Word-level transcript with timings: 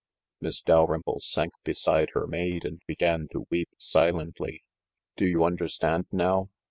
Miss 0.39 0.61
Dalrymple 0.61 1.19
sank 1.19 1.53
beside 1.63 2.09
her 2.15 2.25
maid 2.25 2.65
and 2.65 2.81
began 2.87 3.27
to 3.33 3.45
weep 3.51 3.69
silently. 3.77 4.63
"Do 5.15 5.27
you 5.27 5.43
understand 5.43 6.07
now?" 6.11 6.49